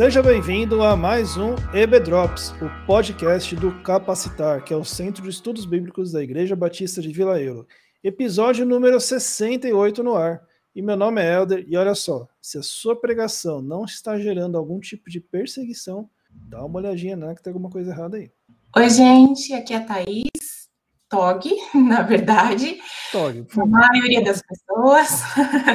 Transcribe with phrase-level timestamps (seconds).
[0.00, 5.22] Seja bem-vindo a mais um EB Drops, o podcast do Capacitar, que é o Centro
[5.22, 7.68] de Estudos Bíblicos da Igreja Batista de Vila Euro.
[8.02, 10.40] Episódio número 68 no ar.
[10.74, 14.56] E meu nome é Helder, e olha só, se a sua pregação não está gerando
[14.56, 18.30] algum tipo de perseguição, dá uma olhadinha, né, que tem alguma coisa errada aí.
[18.74, 20.70] Oi, gente, aqui é a Thaís,
[21.10, 21.44] Tog,
[21.76, 22.80] na verdade.
[23.12, 25.20] Tog, a maioria das pessoas.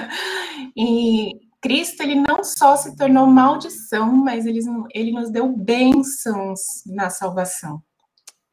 [0.76, 4.60] e Cristo, ele não só se tornou maldição, mas ele,
[4.94, 7.82] ele nos deu bênçãos na salvação.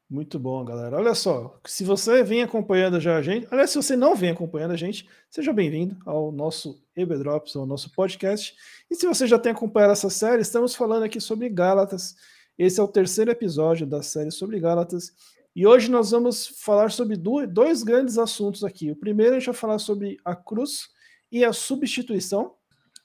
[0.09, 0.97] Muito bom, galera.
[0.97, 4.71] Olha só, se você vem acompanhando já a gente, aliás, se você não vem acompanhando
[4.71, 8.55] a gente, seja bem-vindo ao nosso EB Drops, ao nosso podcast.
[8.91, 12.17] E se você já tem acompanhado essa série, estamos falando aqui sobre Gálatas.
[12.57, 15.13] Esse é o terceiro episódio da série sobre Gálatas.
[15.55, 18.91] E hoje nós vamos falar sobre dois grandes assuntos aqui.
[18.91, 20.89] O primeiro a gente vai falar sobre a cruz
[21.31, 22.55] e a substituição,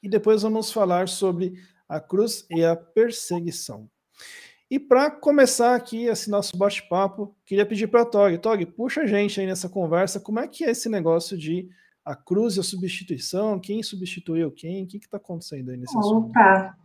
[0.01, 1.53] e depois vamos falar sobre
[1.87, 3.89] a cruz e a perseguição.
[4.69, 9.05] E para começar aqui esse nosso bate-papo, queria pedir para a Tog, Tog, puxa a
[9.05, 11.69] gente aí nessa conversa, como é que é esse negócio de
[12.03, 16.29] a cruz e a substituição, quem substituiu quem, o que está acontecendo aí nesse assunto?
[16.29, 16.75] Opa,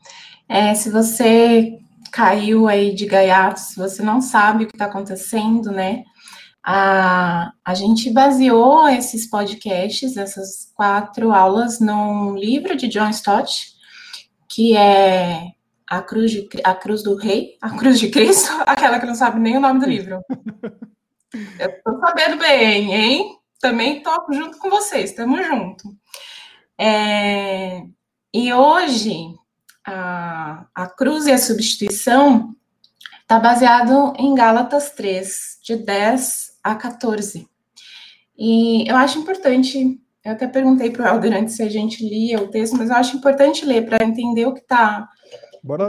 [0.49, 1.79] é, se você
[2.13, 6.05] caiu aí de gaiato, se você não sabe o que está acontecendo, né,
[6.65, 13.73] a, a gente baseou esses podcasts, essas quatro aulas, num livro de John Stott,
[14.49, 15.51] que é
[15.89, 19.41] a cruz, de, a cruz do rei, a cruz de Cristo, aquela que não sabe
[19.41, 20.21] nem o nome do livro.
[21.59, 23.39] Eu tô sabendo bem, hein?
[23.61, 25.97] Também toco junto com vocês, estamos junto.
[26.79, 27.83] É,
[28.33, 29.35] e hoje,
[29.85, 32.55] a, a cruz e a substituição
[33.23, 37.49] está baseado em Gálatas 3, de 10 a 14.
[38.37, 42.41] E eu acho importante, eu até perguntei para o Helder antes se a gente lia
[42.41, 45.09] o texto, mas eu acho importante ler para entender o que está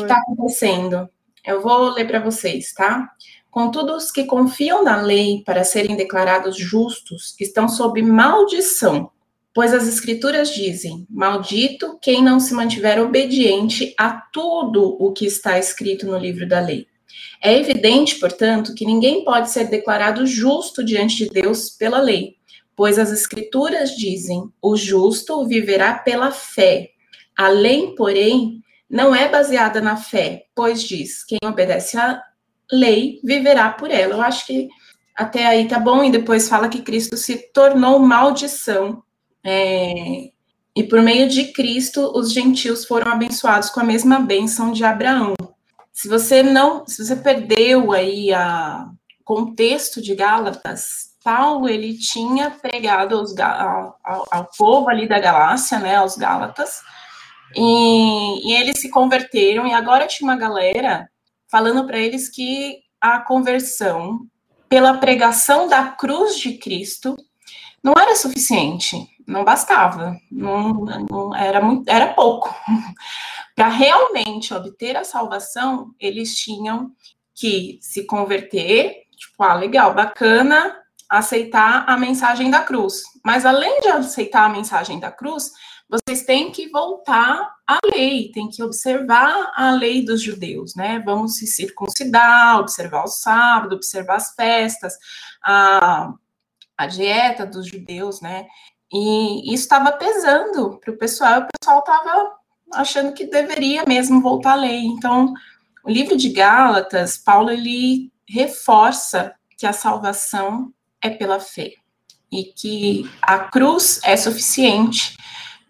[0.07, 1.09] tá acontecendo.
[1.45, 3.09] Eu vou ler para vocês, tá?
[3.53, 9.11] Contudo, os que confiam na lei para serem declarados justos estão sob maldição,
[9.53, 15.59] pois as Escrituras dizem: Maldito quem não se mantiver obediente a tudo o que está
[15.59, 16.87] escrito no livro da lei.
[17.41, 22.35] É evidente, portanto, que ninguém pode ser declarado justo diante de Deus pela lei,
[22.75, 26.89] pois as Escrituras dizem: o justo viverá pela fé.
[27.37, 32.21] A lei, porém, não é baseada na fé, pois diz: quem obedece à
[32.71, 34.15] lei viverá por ela.
[34.15, 34.69] Eu acho que
[35.15, 39.03] até aí tá bom, e depois fala que Cristo se tornou maldição.
[39.43, 40.31] É,
[40.75, 45.35] e por meio de Cristo, os gentios foram abençoados com a mesma bênção de Abraão.
[45.93, 48.89] Se você não, se você perdeu aí a
[49.23, 55.95] contexto de Gálatas, Paulo ele tinha pregado aos, ao, ao, povo ali da Galácia, né,
[55.95, 56.81] aos Gálatas,
[57.55, 61.07] e, e eles se converteram, e agora tinha uma galera
[61.49, 64.21] falando para eles que a conversão
[64.67, 67.15] pela pregação da cruz de Cristo
[67.83, 70.73] não era suficiente, não bastava, não,
[71.09, 72.53] não era, muito, era pouco.
[73.55, 76.91] Para realmente obter a salvação, eles tinham
[77.35, 80.75] que se converter, tipo, ah, legal, bacana,
[81.09, 83.03] aceitar a mensagem da cruz.
[83.23, 85.51] Mas além de aceitar a mensagem da cruz,
[85.87, 91.01] vocês têm que voltar à lei, têm que observar a lei dos judeus, né?
[91.05, 94.97] Vamos se circuncidar, observar o sábado, observar as festas,
[95.43, 96.11] a,
[96.75, 98.47] a dieta dos judeus, né?
[98.91, 102.31] E isso estava pesando para o pessoal, o pessoal estava
[102.73, 104.81] achando que deveria mesmo voltar à lei.
[104.85, 105.33] Então,
[105.83, 111.73] o livro de Gálatas, Paulo ele reforça que a salvação é pela fé
[112.31, 115.15] e que a cruz é suficiente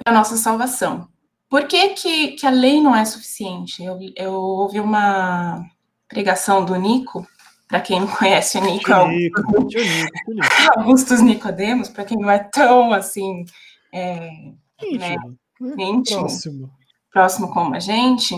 [0.04, 1.08] para nossa salvação.
[1.50, 3.84] Por que, que, que, a lei não é suficiente?
[3.84, 5.64] Eu, eu ouvi uma
[6.08, 7.28] pregação do Nico,
[7.68, 9.80] para quem não conhece o Nico, Nico, Nico,
[10.78, 13.46] Augustus Nicodemos, para quem não é tão assim
[13.92, 14.30] é,
[14.98, 15.16] né,
[15.78, 16.72] íntimo, próximo
[17.14, 18.36] próximo como a gente,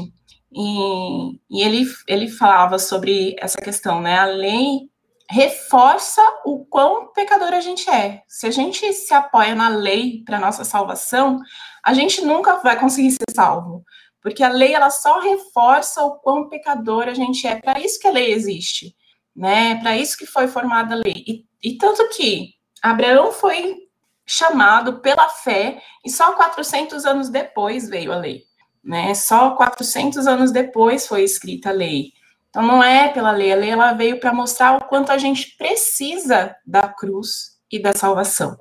[0.54, 4.20] e, e ele, ele falava sobre essa questão, né?
[4.20, 4.90] A lei
[5.30, 8.22] reforça o quão pecador a gente é.
[8.28, 11.40] Se a gente se apoia na lei para nossa salvação,
[11.84, 13.84] a gente nunca vai conseguir ser salvo,
[14.22, 17.56] porque a lei ela só reforça o quão pecador a gente é.
[17.56, 18.96] Para isso que a lei existe,
[19.36, 19.76] né?
[19.82, 21.24] Para isso que foi formada a lei.
[21.28, 23.78] E, e tanto que Abraão foi
[24.26, 28.44] chamado pela fé e só 400 anos depois veio a lei
[28.86, 29.14] né?
[29.16, 32.14] Só 400 anos depois foi escrita a lei.
[32.50, 35.58] Então não é pela lei, a lei ela veio para mostrar o quanto a gente
[35.58, 38.58] precisa da cruz e da salvação.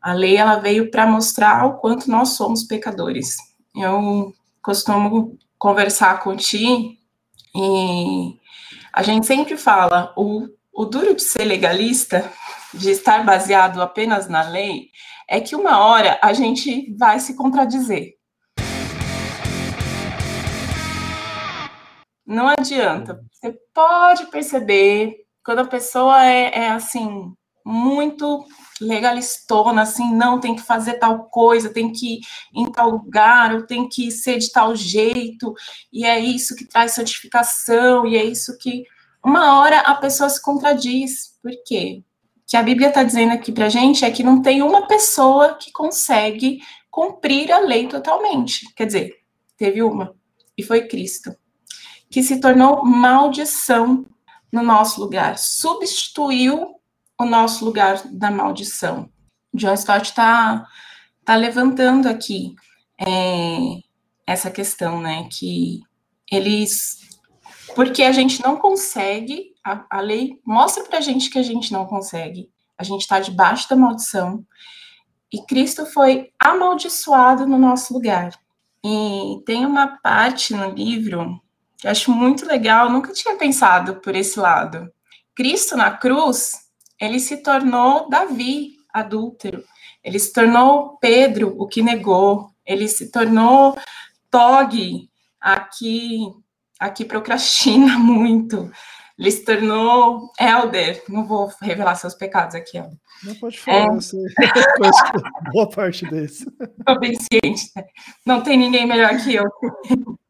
[0.00, 3.36] A lei ela veio para mostrar o quanto nós somos pecadores.
[3.74, 4.32] Eu
[4.62, 6.98] costumo conversar com Ti,
[7.54, 8.38] e
[8.92, 12.30] a gente sempre fala, o, o duro de ser legalista,
[12.72, 14.90] de estar baseado apenas na lei,
[15.28, 18.14] é que uma hora a gente vai se contradizer.
[22.32, 23.22] Não adianta.
[23.30, 27.30] Você pode perceber quando a pessoa é, é assim,
[27.62, 28.46] muito
[28.80, 32.20] legalistona, assim, não, tem que fazer tal coisa, tem que ir
[32.54, 35.52] em tal lugar, ou tem que ser de tal jeito,
[35.92, 38.84] e é isso que traz santificação, e é isso que.
[39.22, 41.38] Uma hora a pessoa se contradiz.
[41.42, 42.02] Por quê?
[42.38, 45.54] O que a Bíblia está dizendo aqui para gente é que não tem uma pessoa
[45.54, 48.72] que consegue cumprir a lei totalmente.
[48.74, 49.16] Quer dizer,
[49.56, 50.16] teve uma,
[50.56, 51.30] e foi Cristo,
[52.12, 54.04] que se tornou maldição
[54.52, 56.76] no nosso lugar, substituiu
[57.18, 59.08] o nosso lugar da maldição.
[59.54, 60.68] John Stott está
[61.24, 62.54] tá levantando aqui
[63.00, 63.80] é,
[64.26, 65.26] essa questão, né?
[65.32, 65.80] Que
[66.30, 67.18] eles.
[67.74, 71.72] Porque a gente não consegue, a, a lei mostra para a gente que a gente
[71.72, 72.50] não consegue.
[72.76, 74.44] A gente está debaixo da maldição.
[75.32, 78.38] E Cristo foi amaldiçoado no nosso lugar.
[78.84, 81.41] E tem uma parte no livro
[81.82, 84.90] eu acho muito legal, nunca tinha pensado por esse lado.
[85.34, 86.52] Cristo na cruz,
[87.00, 89.64] ele se tornou Davi, adúltero.
[90.04, 92.50] Ele se tornou Pedro, o que negou.
[92.64, 93.76] Ele se tornou
[94.30, 95.08] Tog,
[95.40, 96.20] aqui,
[96.78, 98.70] aqui procrastina muito.
[99.18, 101.02] Ele se tornou Elder.
[101.08, 102.86] Não vou revelar seus pecados aqui, ó.
[103.24, 104.00] Não pode falar, é...
[104.00, 104.20] sei.
[105.52, 106.46] boa parte desse.
[106.78, 107.70] Estou bem ciente.
[107.76, 107.84] Né?
[108.26, 109.44] Não tem ninguém melhor que eu.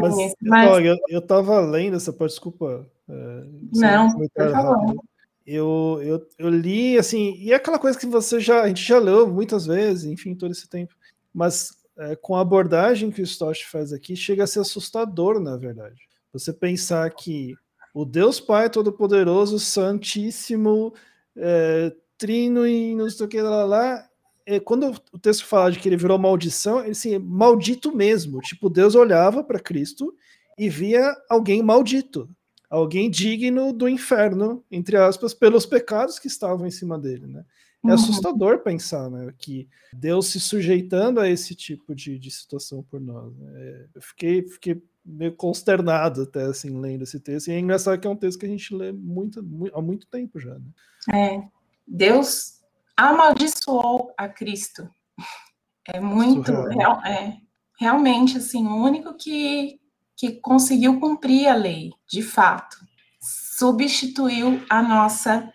[0.00, 0.84] Mas, mas...
[0.84, 2.86] eu, eu tava lendo essa parte, desculpa.
[3.08, 3.44] É,
[3.74, 4.96] não, por favor
[5.50, 8.98] eu, eu, eu li, assim, e é aquela coisa que você já, a gente já
[8.98, 10.94] leu muitas vezes, enfim, todo esse tempo,
[11.32, 15.56] mas é, com a abordagem que o Stott faz aqui, chega a ser assustador, na
[15.56, 16.02] verdade.
[16.34, 17.54] Você pensar que
[17.94, 20.92] o Deus Pai Todo-Poderoso, Santíssimo,
[21.34, 24.07] é, Trino e não sei o que lá, lá
[24.60, 28.40] quando o texto fala de que ele virou maldição, ele assim, maldito mesmo.
[28.40, 30.14] Tipo, Deus olhava para Cristo
[30.56, 32.28] e via alguém maldito
[32.68, 37.44] alguém digno do inferno, entre aspas, pelos pecados que estavam em cima dele, né?
[37.84, 37.94] É uhum.
[37.94, 43.32] assustador pensar, né, que Deus se sujeitando a esse tipo de, de situação por nós.
[43.36, 43.86] Né?
[43.94, 47.48] Eu fiquei, fiquei meio consternado até assim lendo esse texto.
[47.48, 50.08] E é engraçado que é um texto que a gente lê muito, muito há muito
[50.08, 50.58] tempo já.
[50.58, 50.66] Né?
[51.14, 51.48] É,
[51.86, 52.57] Deus
[52.98, 54.90] amaldiçoou a Cristo.
[55.86, 57.36] É muito real, é,
[57.78, 59.80] realmente assim, o único que
[60.16, 62.76] que conseguiu cumprir a lei, de fato,
[63.20, 65.48] substituiu a nossa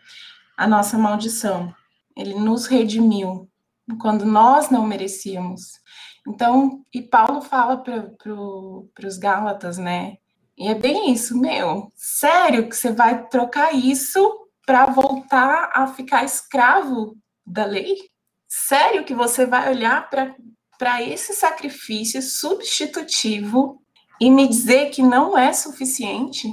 [0.56, 1.75] a nossa maldição.
[2.16, 3.50] Ele nos redimiu
[4.00, 5.81] quando nós não merecíamos.
[6.25, 10.18] Então, e Paulo fala para pro, os Gálatas, né?
[10.57, 11.92] E é bem isso, meu.
[11.95, 17.95] Sério que você vai trocar isso para voltar a ficar escravo da lei?
[18.48, 23.81] Sério que você vai olhar para esse sacrifício substitutivo
[24.19, 26.47] e me dizer que não é suficiente,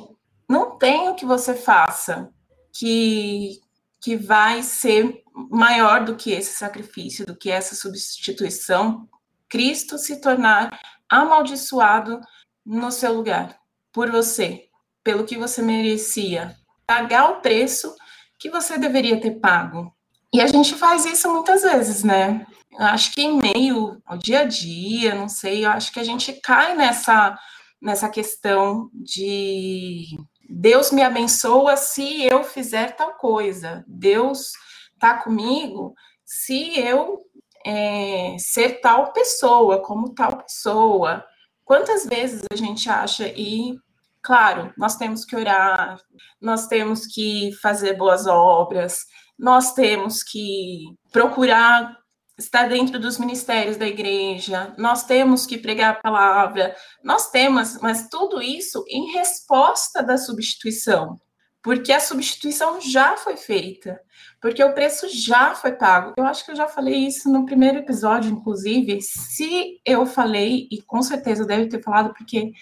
[0.49, 2.32] não tem o que você faça
[2.73, 3.61] que,
[4.00, 9.09] que vai ser maior do que esse sacrifício, do que essa substituição,
[9.49, 10.78] Cristo se tornar
[11.09, 12.20] amaldiçoado
[12.64, 13.59] no seu lugar,
[13.92, 14.68] por você,
[15.02, 16.56] pelo que você merecia,
[16.87, 17.94] pagar o preço
[18.38, 19.94] que você deveria ter pago.
[20.32, 22.46] E a gente faz isso muitas vezes, né?
[22.72, 26.04] Eu acho que em meio ao dia a dia, não sei, eu acho que a
[26.04, 27.37] gente cai nessa
[27.80, 30.04] nessa questão de
[30.49, 34.52] Deus me abençoa se eu fizer tal coisa, Deus
[34.92, 35.94] está comigo
[36.25, 37.25] se eu
[37.64, 41.25] é, ser tal pessoa, como tal pessoa.
[41.64, 43.76] Quantas vezes a gente acha, e
[44.22, 46.00] claro, nós temos que orar,
[46.40, 49.06] nós temos que fazer boas obras,
[49.40, 51.99] nós temos que procurar
[52.40, 58.09] está dentro dos ministérios da igreja, nós temos que pregar a palavra, nós temos, mas
[58.09, 61.20] tudo isso em resposta da substituição,
[61.62, 64.00] porque a substituição já foi feita,
[64.40, 66.14] porque o preço já foi pago.
[66.16, 69.02] Eu acho que eu já falei isso no primeiro episódio, inclusive.
[69.02, 72.52] Se eu falei, e com certeza eu devo ter falado, porque,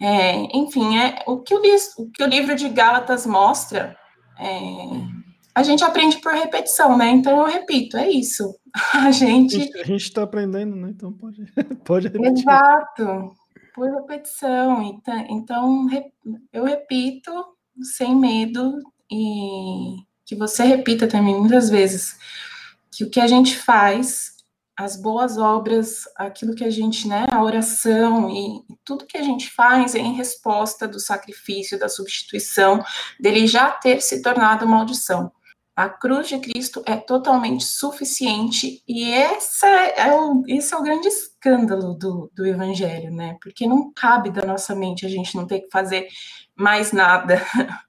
[0.00, 1.62] é, enfim, é o que o,
[1.98, 3.96] o que o livro de Gálatas mostra.
[4.40, 5.15] É,
[5.56, 7.08] a gente aprende por repetição, né?
[7.08, 8.54] Então eu repito, é isso.
[8.92, 9.56] A gente.
[9.80, 10.90] A gente está aprendendo, né?
[10.90, 11.46] Então pode,
[11.82, 12.40] pode repetir.
[12.40, 13.34] Exato,
[13.74, 14.82] por repetição.
[14.82, 15.86] Então, então
[16.52, 17.32] eu repito
[17.80, 18.78] sem medo
[19.10, 19.96] e
[20.26, 22.18] que você repita também muitas vezes
[22.92, 24.36] que o que a gente faz
[24.78, 29.50] as boas obras, aquilo que a gente, né, a oração e tudo que a gente
[29.50, 32.84] faz é em resposta do sacrifício, da substituição,
[33.18, 35.32] dele já ter se tornado maldição.
[35.76, 41.06] A cruz de Cristo é totalmente suficiente e essa é o, esse é o grande
[41.06, 43.36] escândalo do, do Evangelho, né?
[43.42, 46.08] Porque não cabe da nossa mente a gente não ter que fazer
[46.56, 47.40] mais nada.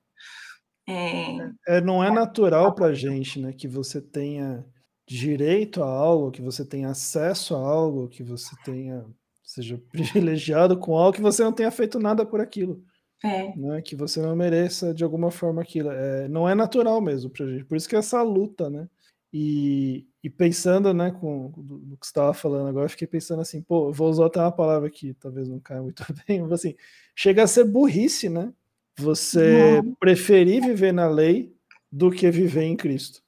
[0.90, 4.66] É, é não é natural para a gente, né, que você tenha
[5.06, 9.06] direito a algo, que você tenha acesso a algo, que você tenha
[9.44, 12.84] seja privilegiado com algo que você não tenha feito nada por aquilo.
[13.24, 13.56] É.
[13.56, 15.90] Né, que você não mereça de alguma forma aquilo.
[15.92, 17.66] É, não é natural mesmo pra gente.
[17.66, 18.88] Por isso que é essa luta, né?
[19.34, 23.62] E, e pensando, né, com o que você estava falando agora, eu fiquei pensando assim,
[23.62, 26.76] pô, vou usar até uma palavra que talvez não caia muito bem, mas assim,
[27.16, 28.54] chega a ser burrice, né?
[29.00, 29.94] Você não.
[29.96, 31.54] preferir viver na lei
[31.92, 33.22] do que viver em Cristo.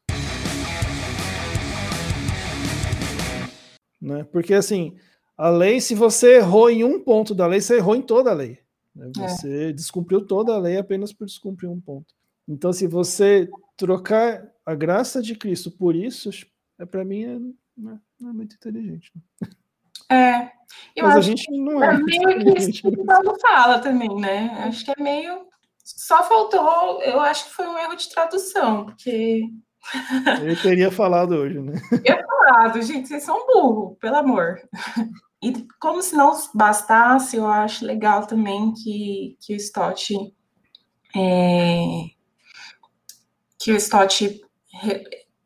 [4.01, 4.23] Né?
[4.31, 4.95] Porque assim,
[5.37, 8.33] a lei, se você errou em um ponto da lei, você errou em toda a
[8.33, 8.59] lei.
[8.95, 9.11] Né?
[9.17, 9.27] É.
[9.27, 9.73] Você é.
[9.73, 12.13] descumpriu toda a lei apenas por descumprir um ponto.
[12.47, 16.29] Então, se você trocar a graça de Cristo por isso,
[16.79, 17.39] é para mim é,
[17.77, 19.11] não, é, não, é, muito inteligente.
[19.15, 19.49] Né?
[20.11, 20.51] É.
[20.95, 21.93] Eu Mas a gente não é.
[21.93, 24.63] É meio que isso que o Paulo fala também, né?
[24.65, 25.47] Acho que é meio.
[25.83, 29.43] Só faltou, eu acho que foi um erro de tradução, porque.
[30.41, 31.73] Ele teria falado hoje, né?
[32.03, 34.59] Eu falado, gente, vocês são burro, pelo amor.
[35.41, 40.13] E como se não bastasse, eu acho legal também que, que o Stott
[41.15, 42.05] é,
[43.57, 44.41] que o Stott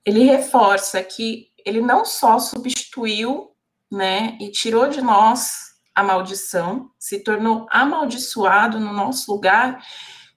[0.05, 3.51] ele reforça que ele não só substituiu,
[3.91, 9.79] né, e tirou de nós a maldição, se tornou amaldiçoado no nosso lugar,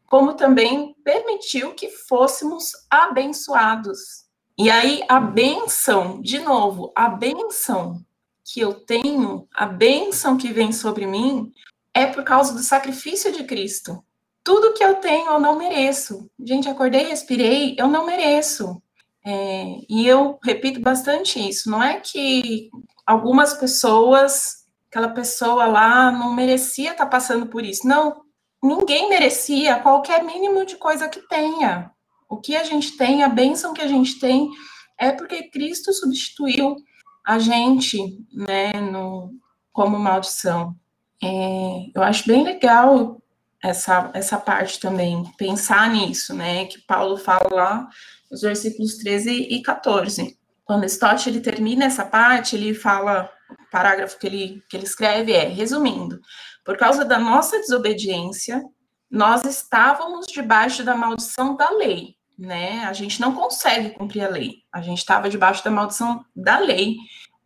[0.07, 4.27] como também permitiu que fôssemos abençoados.
[4.59, 8.06] E aí a benção, de novo, a benção
[8.47, 11.53] que eu tenho, a bênção que vem sobre mim,
[11.93, 14.05] é por causa do sacrifício de Cristo.
[14.45, 16.31] Tudo que eu tenho eu não mereço.
[16.39, 18.81] Gente, acordei, respirei, eu não mereço.
[19.25, 21.69] É, e eu repito bastante isso.
[21.69, 22.71] Não é que
[23.05, 27.89] algumas pessoas, aquela pessoa lá não merecia estar passando por isso.
[27.89, 28.23] Não,
[28.63, 31.91] ninguém merecia qualquer mínimo de coisa que tenha.
[32.29, 34.49] O que a gente tem, a bênção que a gente tem,
[34.97, 36.77] é porque Cristo substituiu
[37.27, 37.99] a gente,
[38.33, 39.35] né, no,
[39.73, 40.77] como maldição.
[41.21, 43.21] É, eu acho bem legal
[43.63, 47.89] essa, essa parte também, pensar nisso, né, que Paulo fala lá
[48.31, 50.39] nos versículos 13 e 14.
[50.65, 55.33] Quando Stott ele termina essa parte, ele fala, o parágrafo que ele, que ele escreve
[55.33, 56.21] é, resumindo,
[56.65, 58.63] por causa da nossa desobediência,
[59.11, 62.85] nós estávamos debaixo da maldição da lei, né?
[62.85, 64.63] A gente não consegue cumprir a lei.
[64.73, 66.97] A gente estava debaixo da maldição da lei.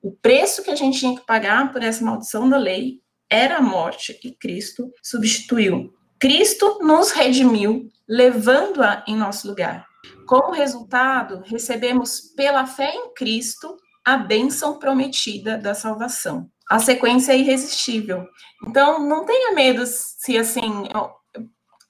[0.03, 3.63] O preço que a gente tinha que pagar por essa maldição da lei era a
[3.63, 5.95] morte e Cristo substituiu.
[6.19, 9.87] Cristo nos redimiu, levando-a em nosso lugar.
[10.27, 16.51] Como resultado, recebemos pela fé em Cristo a bênção prometida da salvação.
[16.69, 18.27] A sequência é irresistível.
[18.67, 21.11] Então, não tenha medo se assim, eu,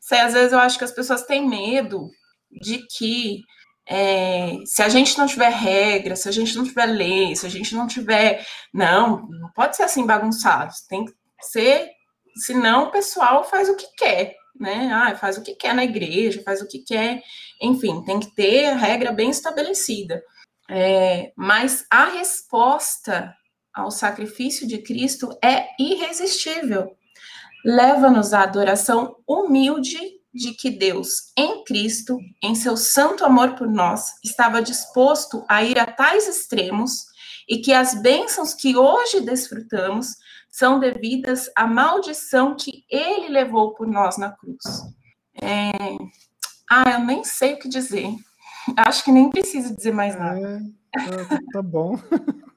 [0.01, 2.11] se às vezes eu acho que as pessoas têm medo
[2.51, 3.43] de que
[3.93, 7.49] é, se a gente não tiver regra, se a gente não tiver lei, se a
[7.49, 8.47] gente não tiver.
[8.73, 10.73] Não, não pode ser assim bagunçado.
[10.89, 11.91] Tem que ser.
[12.37, 14.91] Senão o pessoal faz o que quer, né?
[14.93, 17.21] Ah, faz o que quer na igreja, faz o que quer.
[17.61, 20.23] Enfim, tem que ter a regra bem estabelecida.
[20.69, 23.35] É, mas a resposta
[23.75, 26.97] ao sacrifício de Cristo é irresistível.
[27.65, 34.13] Leva-nos à adoração humilde de que Deus, em Cristo, em seu santo amor por nós,
[34.25, 37.07] estava disposto a ir a tais extremos
[37.49, 40.17] e que as bênçãos que hoje desfrutamos
[40.49, 44.65] são devidas à maldição que ele levou por nós na cruz.
[45.41, 45.71] É...
[46.71, 48.09] Ah, eu nem sei o que dizer.
[48.77, 50.63] Acho que nem preciso dizer mais nada.
[50.95, 51.99] É, tá, tá bom.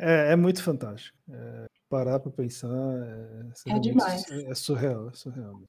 [0.00, 1.18] É, é, muito fantástico.
[1.28, 4.24] É, parar para pensar é, é demais.
[4.30, 5.60] É surreal, é surreal.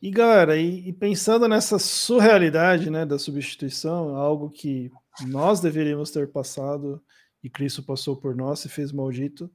[0.00, 4.90] E galera, e, e, pensando nessa surrealidade né, da substituição, algo que
[5.26, 7.02] nós deveríamos ter passado
[7.42, 9.50] e Cristo passou por nós e fez maldito,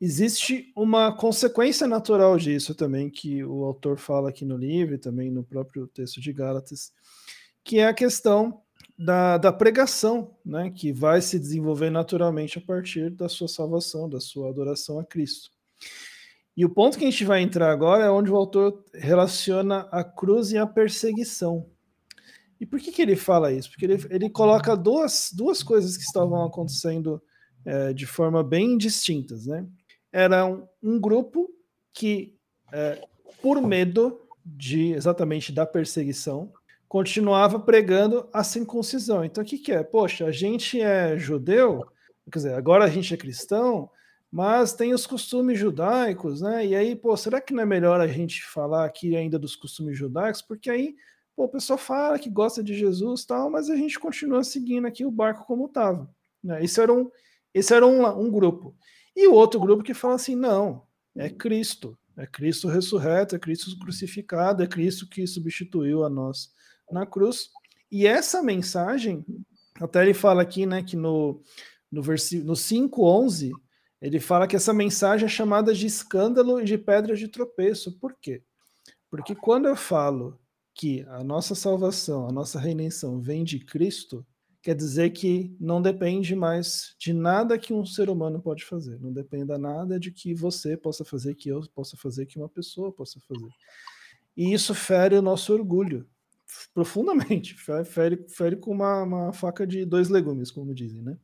[0.00, 5.30] existe uma consequência natural disso também, que o autor fala aqui no livro e também
[5.30, 6.92] no próprio texto de Gálatas,
[7.64, 8.62] que é a questão
[8.96, 14.20] da, da pregação, né, que vai se desenvolver naturalmente a partir da sua salvação, da
[14.20, 15.50] sua adoração a Cristo.
[16.56, 20.04] E o ponto que a gente vai entrar agora é onde o autor relaciona a
[20.04, 21.66] cruz e a perseguição.
[22.60, 23.68] E por que, que ele fala isso?
[23.70, 27.20] Porque ele, ele coloca duas, duas coisas que estavam acontecendo
[27.64, 29.66] é, de forma bem distintas, né?
[30.12, 31.50] Era um, um grupo
[31.92, 32.36] que,
[32.72, 33.02] é,
[33.42, 36.52] por medo de exatamente da perseguição,
[36.86, 39.24] continuava pregando a circuncisão.
[39.24, 39.82] Então, o que, que é?
[39.82, 41.84] Poxa, a gente é judeu,
[42.30, 43.90] quer dizer, agora a gente é cristão,
[44.34, 46.66] mas tem os costumes judaicos, né?
[46.66, 49.96] E aí, pô, será que não é melhor a gente falar aqui ainda dos costumes
[49.96, 50.42] judaicos?
[50.42, 50.96] Porque aí,
[51.36, 55.04] pô, o pessoal fala que gosta de Jesus tal, mas a gente continua seguindo aqui
[55.06, 56.12] o barco como estava.
[56.42, 56.64] Né?
[56.64, 57.08] Esse era, um,
[57.54, 58.76] esse era um, um grupo.
[59.14, 60.82] E o outro grupo que fala assim: não,
[61.14, 61.96] é Cristo.
[62.16, 66.50] É Cristo ressurreto, é Cristo crucificado, é Cristo que substituiu a nós
[66.90, 67.50] na cruz.
[67.88, 69.24] E essa mensagem,
[69.80, 71.40] até ele fala aqui, né, que no,
[71.88, 73.52] no, versículo, no 5,11,
[74.00, 77.98] ele fala que essa mensagem é chamada de escândalo e de pedra de tropeço.
[77.98, 78.42] Por quê?
[79.10, 80.38] Porque quando eu falo
[80.74, 84.26] que a nossa salvação, a nossa redenção vem de Cristo,
[84.60, 88.98] quer dizer que não depende mais de nada que um ser humano pode fazer.
[88.98, 92.90] Não depende nada de que você possa fazer, que eu possa fazer, que uma pessoa
[92.90, 93.50] possa fazer.
[94.36, 96.08] E isso fere o nosso orgulho
[96.72, 97.54] profundamente.
[97.84, 101.18] Fere, fere com uma, uma faca de dois legumes, como dizem, né?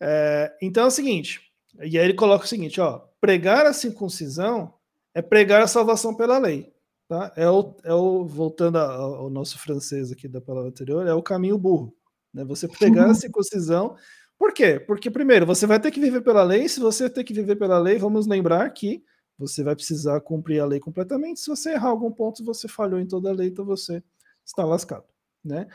[0.00, 1.40] É, então é o seguinte,
[1.78, 4.72] e aí ele coloca o seguinte, ó, pregar a circuncisão
[5.14, 6.72] é pregar a salvação pela lei,
[7.08, 7.32] tá?
[7.36, 11.58] É o, é o voltando ao nosso francês aqui da palavra anterior, é o caminho
[11.58, 11.94] burro,
[12.32, 12.44] né?
[12.44, 13.96] Você pregar a circuncisão,
[14.38, 14.80] por quê?
[14.80, 17.78] Porque primeiro você vai ter que viver pela lei, se você ter que viver pela
[17.78, 19.04] lei, vamos lembrar que
[19.38, 21.40] você vai precisar cumprir a lei completamente.
[21.40, 24.02] Se você errar algum ponto, você falhou em toda a lei, então você
[24.44, 25.04] está lascado,
[25.44, 25.66] né?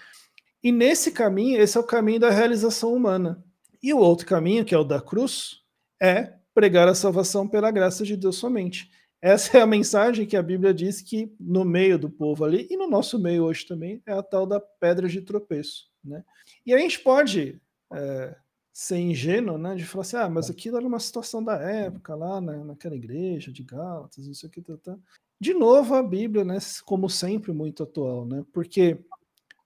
[0.63, 3.43] E nesse caminho, esse é o caminho da realização humana.
[3.85, 5.61] E o outro caminho, que é o da cruz,
[6.01, 8.89] é pregar a salvação pela graça de Deus somente.
[9.21, 12.75] Essa é a mensagem que a Bíblia diz que no meio do povo ali, e
[12.75, 15.87] no nosso meio hoje também, é a tal da pedra de tropeço.
[16.03, 16.23] Né?
[16.65, 17.61] E a gente pode
[17.93, 18.35] é,
[18.73, 22.41] ser ingênuo né, de falar assim: ah, mas aquilo era uma situação da época, lá
[22.41, 24.63] na, naquela igreja de Gálatas, não sei o que.
[24.63, 24.97] Tá, tá.
[25.39, 28.43] De novo, a Bíblia, né, como sempre, muito atual, né?
[28.51, 28.97] porque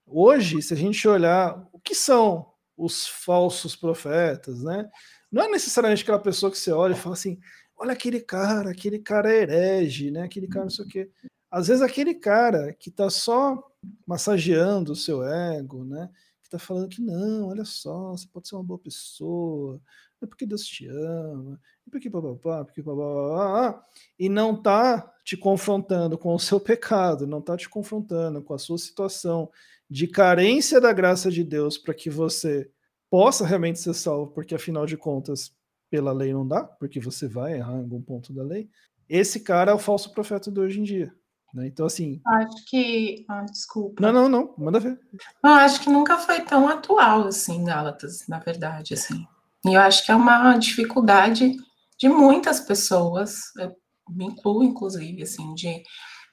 [0.06, 2.50] hoje, se a gente olhar o que são
[2.80, 4.90] os falsos profetas, né?
[5.32, 7.40] Não é necessariamente aquela pessoa que você olha e fala assim,
[7.78, 10.24] olha aquele cara, aquele cara é herege, né?
[10.24, 11.12] Aquele cara não sei o quê.
[11.52, 13.62] Às vezes aquele cara que está só
[14.08, 16.10] massageando o seu ego, né?
[16.42, 19.82] Que está falando que não, olha só, você pode ser uma boa pessoa,
[20.22, 23.84] é porque Deus te ama, é porque papapá, porque papapá,
[24.18, 28.58] e não está te confrontando com o seu pecado, não está te confrontando com a
[28.58, 29.50] sua situação
[29.90, 32.70] de carência da graça de Deus para que você
[33.10, 35.52] possa realmente ser salvo, porque afinal de contas,
[35.90, 38.70] pela lei não dá, porque você vai errar em algum ponto da lei.
[39.08, 41.14] Esse cara é o falso profeta de hoje em dia.
[41.54, 41.68] Né?
[41.68, 42.22] Então, assim.
[42.26, 43.26] Acho que.
[43.28, 44.02] Ah, desculpa.
[44.02, 44.54] Não, não, não.
[44.58, 45.00] Manda ver.
[45.44, 48.94] Eu acho que nunca foi tão atual assim, Gálatas, na verdade.
[48.94, 49.26] Assim.
[49.66, 51.56] E eu acho que é uma dificuldade
[51.98, 53.76] de muitas pessoas, eu
[54.10, 55.82] me incluo, inclusive, assim, de.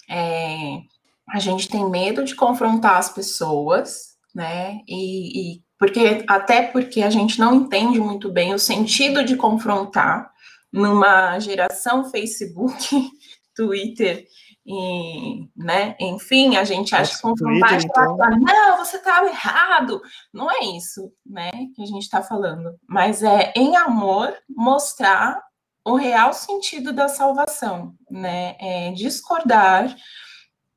[0.09, 0.81] É,
[1.29, 4.81] a gente tem medo de confrontar as pessoas, né?
[4.87, 10.31] E, e, porque até porque a gente não entende muito bem o sentido de confrontar
[10.73, 13.11] numa geração Facebook,
[13.55, 14.27] Twitter
[14.67, 15.97] e, né?
[16.01, 18.17] Enfim, a gente acha Nossa, que confrontar Twitter, então...
[18.41, 20.03] não, você está errado.
[20.33, 21.51] Não é isso, né?
[21.75, 25.41] Que a gente está falando, mas é em amor mostrar
[25.85, 28.57] o real sentido da salvação, né?
[28.61, 29.95] É discordar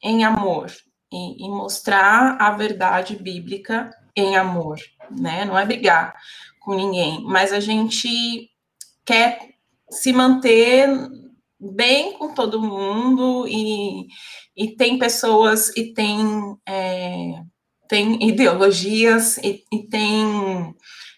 [0.01, 0.71] em amor
[1.11, 4.77] e, e mostrar a verdade bíblica em amor,
[5.11, 5.45] né?
[5.45, 6.15] Não é brigar
[6.59, 8.49] com ninguém, mas a gente
[9.05, 9.39] quer
[9.89, 10.87] se manter
[11.59, 14.07] bem com todo mundo e,
[14.55, 17.41] e tem pessoas e tem, é,
[17.87, 20.75] tem ideologias e, e tem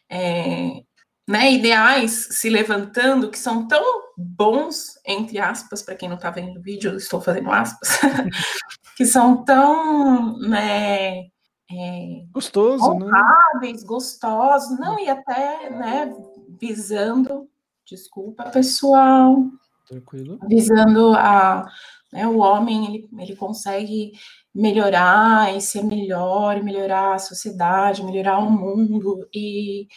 [0.10, 0.84] é,
[1.28, 3.84] né, ideais se levantando que são tão
[4.22, 8.00] bons, entre aspas, para quem não está vendo o vídeo, eu estou fazendo aspas,
[8.96, 11.26] que são tão né,
[11.72, 13.88] é, Gostoso, honráveis, né?
[13.88, 16.14] gostosos, não, e até né,
[16.60, 17.50] visando,
[17.86, 19.46] desculpa, pessoal,
[19.88, 20.40] Tranquilo.
[20.48, 21.66] visando a,
[22.12, 24.14] né, o homem, ele, ele consegue
[24.54, 29.88] melhorar e ser melhor, melhorar a sociedade, melhorar o mundo, e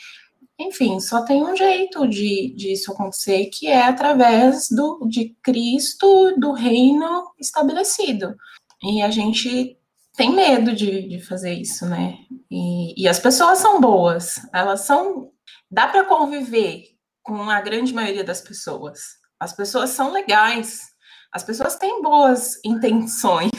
[0.58, 6.52] enfim, só tem um jeito de disso acontecer, que é através do, de Cristo, do
[6.52, 8.36] reino estabelecido.
[8.82, 9.76] E a gente
[10.16, 12.18] tem medo de, de fazer isso, né?
[12.50, 15.32] E, e as pessoas são boas, elas são.
[15.70, 16.84] Dá para conviver
[17.22, 19.00] com a grande maioria das pessoas.
[19.40, 20.94] As pessoas são legais,
[21.32, 23.50] As pessoas têm boas intenções.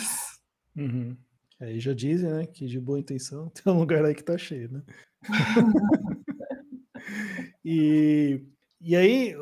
[0.78, 1.18] Uhum.
[1.60, 4.72] Aí já dizem, né, que de boa intenção tem um lugar aí que tá cheio,
[4.72, 4.82] né?
[7.66, 8.46] e,
[8.80, 9.36] e aí,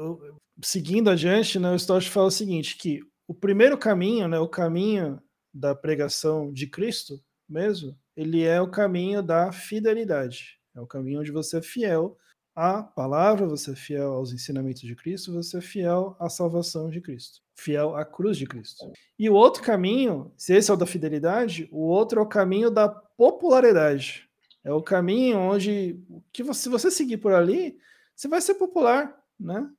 [0.64, 5.22] seguindo adiante, né, o Stott fala o seguinte, que o primeiro caminho, né, o caminho
[5.54, 10.58] da pregação de Cristo mesmo, ele é o caminho da fidelidade.
[10.74, 12.18] É o caminho onde você é fiel
[12.56, 17.02] à palavra, você é fiel aos ensinamentos de Cristo, você é fiel à salvação de
[17.02, 18.90] Cristo, fiel à cruz de Cristo.
[19.20, 22.72] E o outro caminho, se esse é o da fidelidade, o outro é o caminho
[22.72, 24.30] da popularidade.
[24.64, 26.00] É o caminho onde
[26.32, 27.78] que você, se você seguir por ali,
[28.16, 29.70] você vai ser popular, né?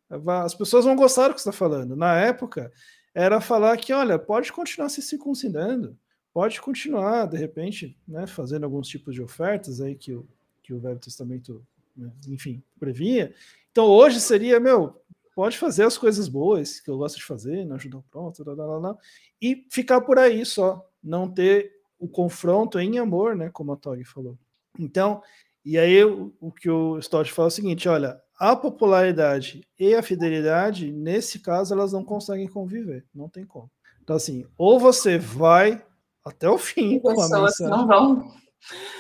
[0.44, 1.97] As pessoas vão gostar do que você está falando.
[1.97, 2.73] Na época,
[3.14, 5.97] era falar que, olha, pode continuar se circuncidando,
[6.33, 10.27] pode continuar, de repente, né, fazendo alguns tipos de ofertas aí que o,
[10.62, 11.64] que o Velho Testamento,
[11.97, 13.33] né, enfim, previa.
[13.70, 15.01] Então hoje seria, meu,
[15.35, 18.79] pode fazer as coisas boas que eu gosto de fazer, não ajudar pronto, lá, lá,
[18.79, 18.99] lá,
[19.40, 24.03] e ficar por aí só, não ter o confronto em amor, né, como a Tog
[24.05, 24.37] falou.
[24.77, 25.23] Então,
[25.64, 29.94] e aí o, o que o Stott fala é o seguinte, olha, a popularidade e
[29.94, 33.70] a fidelidade, nesse caso, elas não conseguem conviver, não tem como.
[34.03, 35.83] Então, assim, ou você vai
[36.24, 37.00] até o fim.
[37.00, 38.33] Tem pessoas que não vão.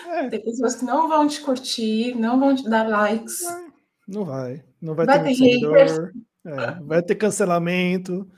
[0.08, 0.28] É.
[0.28, 3.40] Tem pessoas que não vão te curtir, não vão te dar likes.
[4.06, 4.62] Não vai.
[4.80, 6.12] Não vai, vai ter, ter seguidor.
[6.46, 8.28] É, vai ter cancelamento.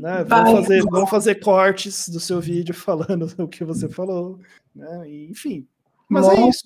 [0.00, 0.24] Né?
[0.24, 4.40] Vão, fazer, vão fazer cortes do seu vídeo falando o que você falou.
[4.74, 5.08] Né?
[5.08, 5.66] E, enfim.
[6.12, 6.42] Mas é Nossa.
[6.42, 6.62] é isso.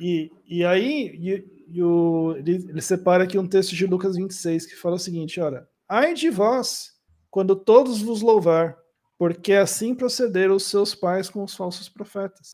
[0.00, 4.66] E, e aí e, e o, ele, ele separa aqui um texto de Lucas 26
[4.66, 6.92] que fala o seguinte: olha, ai de vós,
[7.30, 8.76] quando todos vos louvar,
[9.18, 12.50] porque assim procederam os seus pais com os falsos profetas.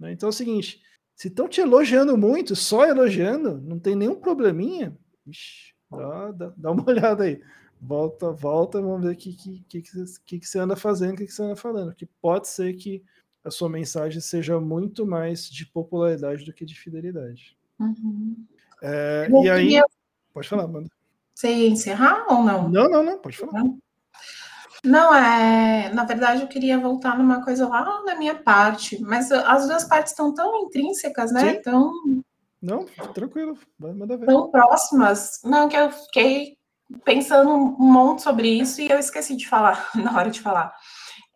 [0.00, 0.80] Né, então é o seguinte:
[1.14, 6.70] se estão te elogiando muito, só elogiando, não tem nenhum probleminha, ixi, dá, dá, dá,
[6.70, 7.40] uma olhada aí.
[7.80, 9.82] Volta, volta, vamos ver o que, que, que,
[10.24, 11.94] que, que você anda fazendo, o que, que você anda falando.
[11.94, 13.02] Que pode ser que
[13.44, 17.56] a sua mensagem seja muito mais de popularidade do que de fidelidade.
[17.78, 18.44] Uhum.
[18.82, 19.64] É, e aí.
[19.64, 19.84] Queria...
[20.34, 20.88] Pode falar, Amanda.
[21.34, 22.68] Você ia encerrar ou não?
[22.68, 23.64] Não, não, não, pode falar.
[24.84, 25.92] Não, é.
[25.92, 30.12] Na verdade, eu queria voltar numa coisa lá na minha parte, mas as duas partes
[30.12, 31.54] estão tão intrínsecas, né?
[31.54, 31.62] Sim.
[31.62, 31.92] Tão.
[32.60, 34.26] Não, tranquilo, manda ver.
[34.26, 35.40] Tão próximas.
[35.44, 36.57] Não, que eu fiquei
[37.04, 40.72] pensando um monte sobre isso e eu esqueci de falar na hora de falar.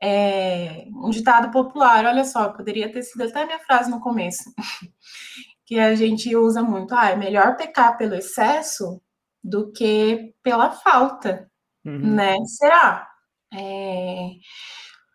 [0.02, 4.44] É, um ditado popular, olha só, poderia ter sido até minha frase no começo,
[5.64, 9.00] que a gente usa muito, ah, é melhor pecar pelo excesso
[9.42, 11.48] do que pela falta,
[11.84, 12.14] uhum.
[12.14, 12.36] né?
[12.46, 13.08] Será?
[13.54, 14.30] É,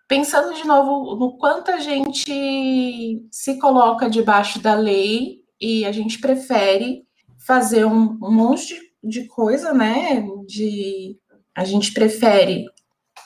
[0.08, 6.20] pensando de novo no quanto a gente se coloca debaixo da lei e a gente
[6.20, 7.04] prefere
[7.46, 10.24] fazer um, um monte de, de coisa, né?
[10.46, 11.18] De
[11.56, 12.66] a gente prefere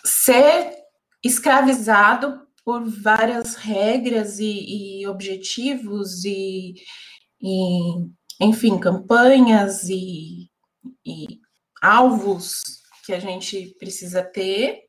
[0.06, 0.74] ser
[1.24, 6.76] escravizado por várias regras e, e objetivos e
[7.42, 7.96] e,
[8.40, 10.50] enfim, campanhas e,
[11.06, 11.40] e
[11.82, 12.62] alvos
[13.04, 14.82] que a gente precisa ter,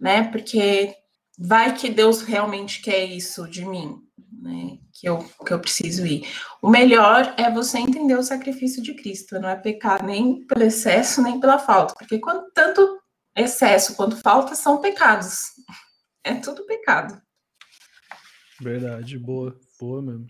[0.00, 0.24] né?
[0.30, 0.94] Porque
[1.38, 3.98] vai que Deus realmente quer isso de mim,
[4.32, 4.78] né?
[5.00, 6.28] Que eu, que eu preciso ir.
[6.60, 11.22] O melhor é você entender o sacrifício de Cristo, não é pecar nem pelo excesso,
[11.22, 13.00] nem pela falta, porque quando, tanto
[13.34, 15.38] excesso quanto falta são pecados.
[16.22, 17.18] É tudo pecado.
[18.60, 20.26] Verdade, boa, boa mesmo.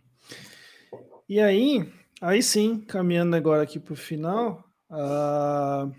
[1.29, 5.93] E aí, aí sim, caminhando agora aqui para o final, uh,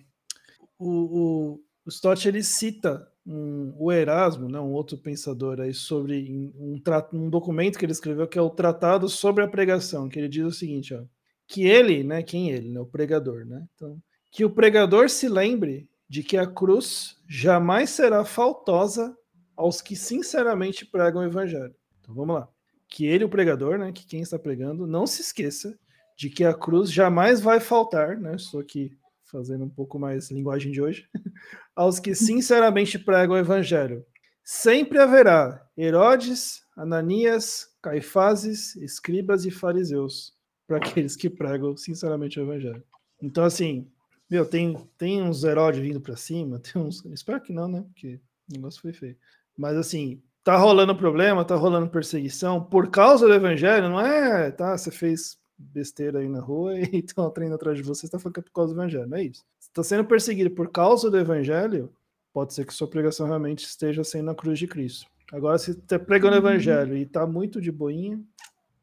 [0.79, 1.53] o, o,
[1.85, 6.81] o Stott ele cita um, o Erasmo, né, um outro pensador aí sobre um,
[7.13, 10.45] um documento que ele escreveu que é o Tratado sobre a Pregação, que ele diz
[10.45, 11.03] o seguinte, ó,
[11.47, 15.89] que ele, né, quem ele, né, o pregador, né, então, que o pregador se lembre
[16.09, 19.15] de que a cruz jamais será faltosa
[19.55, 21.75] aos que sinceramente pregam o evangelho.
[21.99, 22.49] Então vamos lá
[22.91, 25.79] que ele, o pregador, né, que quem está pregando, não se esqueça
[26.17, 28.35] de que a cruz jamais vai faltar, né?
[28.35, 28.91] Estou aqui
[29.23, 31.07] fazendo um pouco mais linguagem de hoje,
[31.75, 34.05] aos que sinceramente pregam o evangelho.
[34.43, 40.33] Sempre haverá Herodes, Ananias, Caifazes, escribas e fariseus
[40.67, 42.83] para aqueles que pregam sinceramente o evangelho.
[43.21, 43.87] Então, assim,
[44.29, 47.03] meu, tem, tem uns Herodes vindo para cima, tem uns.
[47.05, 47.81] Espero que não, né?
[47.81, 49.17] Porque o negócio foi feio.
[49.57, 54.77] Mas, assim, tá rolando problema, tá rolando perseguição por causa do evangelho, não é, tá?
[54.77, 58.33] Você fez besteira aí na rua e estão treinando atrás de você, você tá falando
[58.33, 59.43] que é por causa do evangelho, não é isso.
[59.71, 61.91] Se tá sendo perseguido por causa do evangelho,
[62.33, 65.05] pode ser que sua pregação realmente esteja sendo na cruz de Cristo.
[65.31, 66.47] Agora, se tá pregando o uhum.
[66.49, 68.21] evangelho e tá muito de boinha,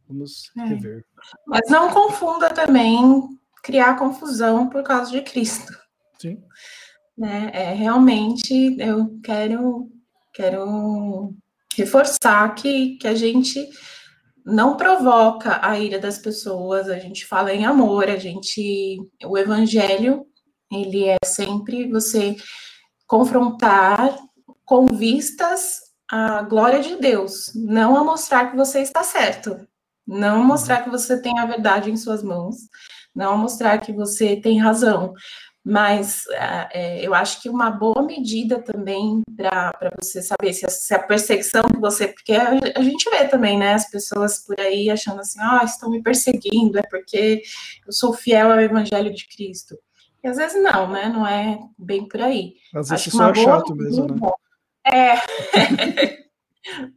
[0.08, 0.64] Vamos é.
[0.64, 1.04] rever.
[1.46, 3.28] Mas não confunda também
[3.62, 5.72] criar confusão por causa de Cristo.
[6.18, 6.42] Sim.
[7.16, 7.50] Né?
[7.52, 9.90] É, realmente eu quero,
[10.32, 11.34] quero
[11.76, 13.68] reforçar que, que a gente
[14.44, 18.98] não provoca a ira das pessoas, a gente fala em amor, a gente.
[19.26, 20.26] O evangelho,
[20.70, 22.36] ele é sempre você
[23.06, 24.16] confrontar
[24.64, 29.66] com vistas à glória de Deus, não a mostrar que você está certo,
[30.06, 32.56] não mostrar que você tem a verdade em suas mãos,
[33.14, 35.14] não mostrar que você tem razão,
[35.64, 36.24] mas
[36.72, 40.98] é, eu acho que uma boa medida também para você saber se a, se a,
[40.98, 42.08] perseguição que você.
[42.08, 46.02] Porque a, gente vê também, né, as pessoas por aí achando assim, ah, estão me
[46.02, 47.42] perseguindo, é porque
[47.86, 49.76] eu sou fiel ao Evangelho de Cristo.
[50.22, 51.08] E às vezes não, né?
[51.08, 52.54] Não é bem por aí.
[52.74, 54.30] Às vezes só é chato mesmo, né?
[54.84, 55.14] É.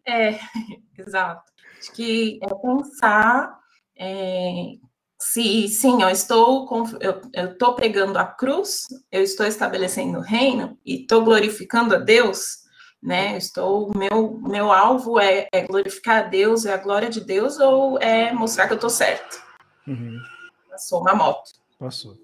[0.07, 0.39] é,
[0.97, 1.51] exato.
[1.79, 3.59] Acho que é pensar
[3.97, 4.73] é,
[5.19, 6.67] se sim, eu estou
[6.99, 11.99] eu, eu estou pregando a cruz, eu estou estabelecendo o reino e estou glorificando a
[11.99, 12.61] Deus,
[13.01, 13.37] né?
[13.37, 17.99] estou meu meu alvo é, é, glorificar a Deus, é a glória de Deus ou
[17.99, 19.41] é mostrar que eu estou certo?
[19.87, 20.19] Uhum.
[20.69, 21.51] Passou uma moto.
[21.77, 22.15] Passou.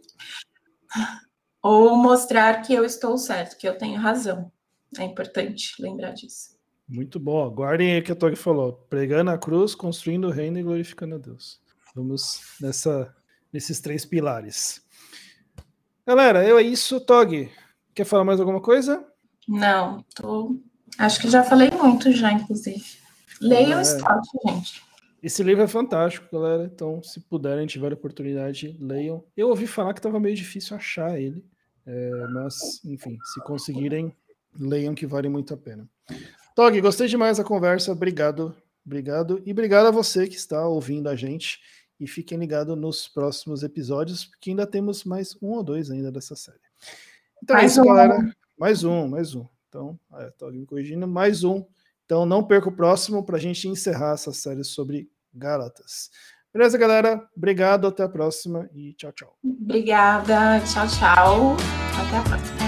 [1.62, 4.52] Ou mostrar que eu estou certo, que eu tenho razão.
[4.98, 6.58] É importante lembrar disso.
[6.88, 7.50] Muito bom.
[7.50, 11.16] Guardem aí o que a Tog falou: pregando a cruz, construindo o reino e glorificando
[11.16, 11.60] a Deus.
[11.94, 13.14] Vamos nessa,
[13.52, 14.82] nesses três pilares.
[16.06, 17.02] Galera, eu é isso.
[17.02, 17.52] Tog,
[17.94, 19.06] quer falar mais alguma coisa?
[19.48, 20.58] Não, tô...
[20.98, 22.86] acho que já falei muito já, inclusive.
[23.42, 24.87] Leia o Stout, gente.
[25.22, 26.66] Esse livro é fantástico, galera.
[26.66, 29.24] Então, se puderem, tiver oportunidade, leiam.
[29.36, 31.44] Eu ouvi falar que estava meio difícil achar ele.
[31.86, 34.16] É, mas, enfim, se conseguirem,
[34.60, 35.90] leiam que vale muito a pena.
[36.56, 37.92] Tog, gostei demais da conversa.
[37.92, 39.42] Obrigado, obrigado.
[39.46, 41.60] E obrigado a você que está ouvindo a gente.
[42.00, 46.36] E fiquem ligados nos próximos episódios, porque ainda temos mais um ou dois ainda dessa
[46.36, 46.60] série.
[47.44, 47.86] Então é mais é isso, um.
[47.88, 48.36] galera.
[48.58, 49.46] Mais um, mais um.
[49.68, 51.66] Então, é, tô me corrigindo, mais um.
[52.08, 56.10] Então não perca o próximo para a gente encerrar essa série sobre Gálatas.
[56.54, 57.22] Beleza, galera?
[57.36, 59.34] Obrigado, até a próxima e tchau, tchau.
[59.44, 61.58] Obrigada, tchau, tchau.
[62.00, 62.67] Até a próxima.